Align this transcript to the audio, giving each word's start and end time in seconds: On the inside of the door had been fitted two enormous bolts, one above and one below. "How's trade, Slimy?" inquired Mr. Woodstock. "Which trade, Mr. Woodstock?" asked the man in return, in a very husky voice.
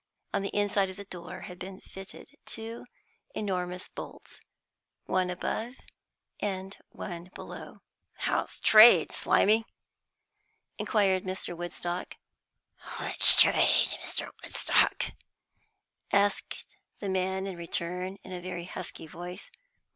On 0.33 0.41
the 0.41 0.49
inside 0.49 0.89
of 0.89 0.97
the 0.97 1.03
door 1.03 1.41
had 1.41 1.59
been 1.59 1.79
fitted 1.79 2.35
two 2.47 2.87
enormous 3.35 3.87
bolts, 3.87 4.41
one 5.05 5.29
above 5.29 5.75
and 6.39 6.75
one 6.89 7.25
below. 7.35 7.81
"How's 8.13 8.59
trade, 8.59 9.11
Slimy?" 9.11 9.63
inquired 10.79 11.23
Mr. 11.23 11.55
Woodstock. 11.55 12.17
"Which 12.99 13.37
trade, 13.37 13.93
Mr. 14.03 14.29
Woodstock?" 14.41 15.11
asked 16.11 16.75
the 16.99 17.07
man 17.07 17.45
in 17.45 17.55
return, 17.55 18.17
in 18.23 18.33
a 18.33 18.41
very 18.41 18.65
husky 18.65 19.05
voice. 19.05 19.51